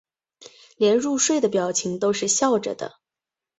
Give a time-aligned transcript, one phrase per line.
[0.77, 2.95] 连入睡的表情都是笑着的